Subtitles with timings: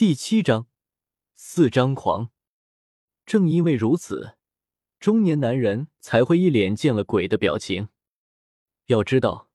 [0.00, 0.66] 第七章，
[1.34, 2.30] 四张狂。
[3.26, 4.38] 正因为如此，
[4.98, 7.90] 中年男人才会一脸见了鬼的表情。
[8.86, 9.50] 要知道，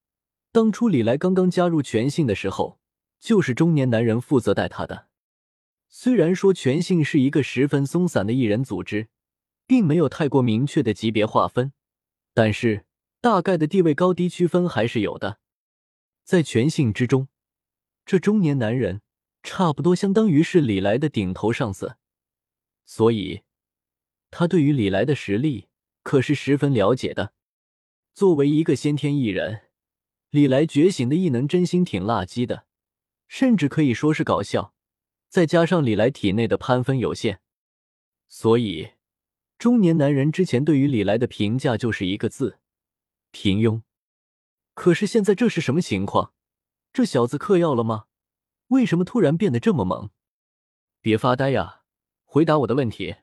[0.51, 2.79] 当初李来刚刚加入全信的时候，
[3.19, 5.07] 就是中年男人负责带他的。
[5.89, 9.07] 虽然说全信是一个十分松散的艺人组织，
[9.65, 11.73] 并没有太过明确的级别划分，
[12.35, 12.85] 但是
[13.19, 15.39] 大概的地位高低区分还是有的。
[16.23, 17.29] 在全信之中，
[18.05, 19.01] 这中年男人。
[19.45, 21.97] 差不多相当于是李来的顶头上司，
[22.83, 23.43] 所以
[24.31, 25.67] 他对于李来的实力
[26.01, 27.33] 可是十分了解的。
[28.15, 29.67] 作为一个先天异人，
[30.31, 32.65] 李来觉醒的异能真心挺垃圾的，
[33.27, 34.73] 甚至可以说是搞笑。
[35.29, 37.39] 再加上李来体内的攀分有限，
[38.27, 38.93] 所以
[39.59, 42.57] 中年男人之前对于李来的评价就是一个字：
[43.29, 43.83] 平庸。
[44.73, 46.33] 可是现在这是什么情况？
[46.91, 48.05] 这小子嗑药了吗？
[48.67, 50.09] 为什么突然变得这么猛？
[51.01, 51.81] 别发呆呀，
[52.23, 53.15] 回答我的问题。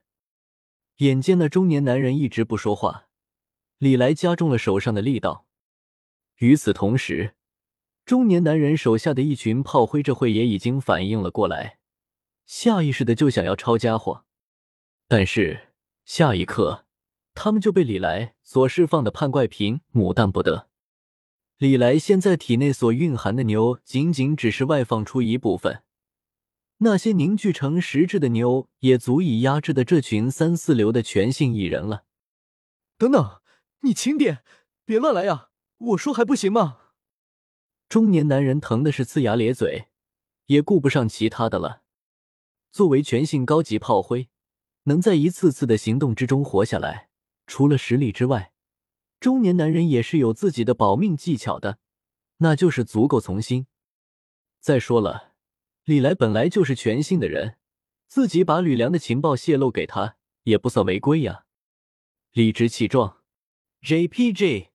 [0.98, 3.08] 眼见那中年男人一直不说话，
[3.78, 5.46] 李来加重了手上的力道。
[6.36, 7.34] 与此同时，
[8.04, 11.78] 中年男人手下的一群炮灰这会也已经反应了过来，
[12.46, 14.24] 下意识的就想要抄家伙，
[15.08, 15.72] 但是
[16.04, 16.84] 下一刻，
[17.34, 20.68] 他们就被李来所释放的判怪瓶牡丹不得。
[21.62, 25.84] 李来现在体内所蕴含的牛，仅仅只是外放出一部分，
[26.78, 32.02] 那些凝聚成实质的牛，也足以压制的这群三四流的全性艺人了。
[32.98, 33.40] 等等，
[33.82, 34.42] 你轻点，
[34.84, 35.50] 别乱来呀！
[35.78, 36.78] 我说还不行吗？
[37.88, 39.84] 中年男人疼的是呲牙咧嘴，
[40.46, 41.82] 也顾不上其他的了。
[42.72, 44.28] 作为全性高级炮灰，
[44.86, 47.10] 能在一次次的行动之中活下来，
[47.46, 48.51] 除了实力之外。
[49.22, 51.78] 中年男人也是有自己的保命技巧的，
[52.38, 53.68] 那就是足够从心。
[54.58, 55.34] 再说了，
[55.84, 57.56] 李来本来就是全信的人，
[58.08, 61.44] 自己把吕梁的情报泄露给他，也不算违规呀。
[62.32, 63.18] 理直气壮
[63.82, 64.70] ，JPG。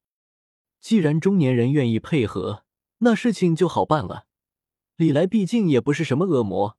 [0.80, 2.64] 既然中年人愿意配合，
[3.00, 4.28] 那事情就好办了。
[4.96, 6.78] 李来毕竟也不是什么恶魔，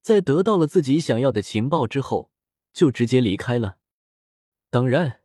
[0.00, 2.30] 在得到了自己想要的情报之后，
[2.72, 3.76] 就直接离开了。
[4.70, 5.20] 当然，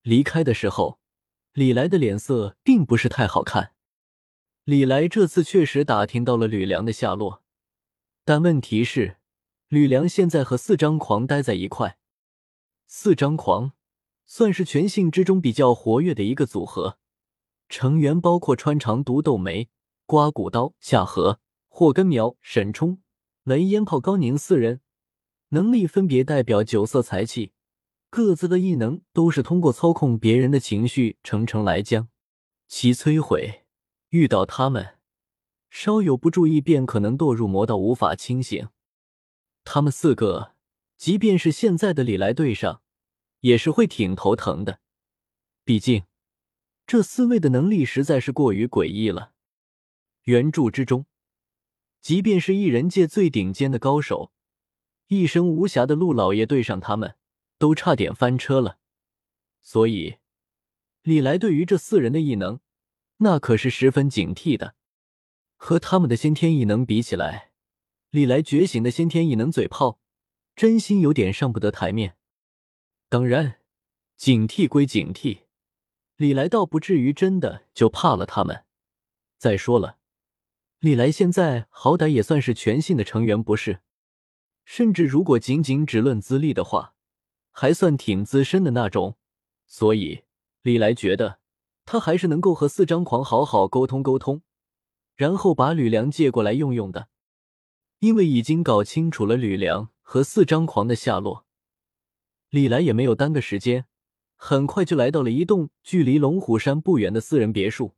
[0.00, 0.98] 离开的时候。
[1.58, 3.72] 李来的脸色并不是太好看。
[4.62, 7.42] 李来这次确实打听到了吕梁的下落，
[8.24, 9.16] 但问题是，
[9.66, 11.98] 吕梁现在和四张狂待在一块。
[12.86, 13.72] 四张狂
[14.24, 16.98] 算是全性之中比较活跃的一个组合，
[17.68, 19.68] 成员包括穿肠毒豆梅、
[20.06, 23.02] 刮骨刀夏荷、霍根苗、沈冲、
[23.42, 24.80] 雷烟炮高宁四人，
[25.48, 27.50] 能力分别代表九色财气。
[28.10, 32.08] 各自的异能都是通过操控别人的情绪层层来将
[32.66, 33.66] 其摧毁。
[34.10, 34.96] 遇到他们，
[35.68, 38.68] 稍有不注意便可能堕入魔道，无法清醒。
[39.64, 40.54] 他们四个，
[40.96, 42.80] 即便是现在的李来对上，
[43.40, 44.80] 也是会挺头疼的。
[45.62, 46.04] 毕竟，
[46.86, 49.32] 这四位的能力实在是过于诡异了。
[50.22, 51.04] 原著之中，
[52.00, 54.32] 即便是异人界最顶尖的高手，
[55.08, 57.17] 一生无暇的陆老爷对上他们。
[57.58, 58.78] 都差点翻车了，
[59.60, 60.18] 所以
[61.02, 62.60] 李来对于这四人的异能，
[63.18, 64.76] 那可是十分警惕的。
[65.56, 67.50] 和他们的先天异能比起来，
[68.10, 69.98] 李来觉醒的先天异能嘴炮，
[70.54, 72.16] 真心有点上不得台面。
[73.08, 73.60] 当然，
[74.16, 75.40] 警惕归警惕，
[76.16, 78.64] 李来倒不至于真的就怕了他们。
[79.36, 79.98] 再说了，
[80.78, 83.80] 李来现在好歹也算是全信的成员，不是？
[84.64, 86.94] 甚至如果仅仅只论资历的话。
[87.60, 89.18] 还算挺资深的那种，
[89.66, 90.22] 所以
[90.62, 91.40] 李来觉得
[91.84, 94.42] 他还是能够和四张狂好好沟通沟通，
[95.16, 97.08] 然后把吕梁借过来用用的。
[97.98, 101.46] 因为已经搞清楚了吕梁和四张狂的下落，
[102.48, 103.86] 李来也没有耽搁时间，
[104.36, 107.96] 很快就来到了一栋距离龙虎山不远的私人别墅。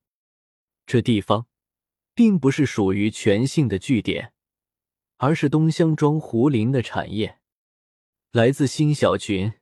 [0.86, 1.46] 这地方
[2.14, 4.32] 并不是属于全信的据点，
[5.18, 7.36] 而是东乡庄胡林的产业。
[8.32, 9.52] 来自新小群